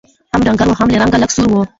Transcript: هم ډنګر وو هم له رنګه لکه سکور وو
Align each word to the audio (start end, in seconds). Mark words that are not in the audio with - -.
هم 0.33 0.41
ډنګر 0.45 0.67
وو 0.67 0.77
هم 0.79 0.87
له 0.93 0.97
رنګه 1.01 1.17
لکه 1.21 1.33
سکور 1.35 1.49
وو 1.51 1.61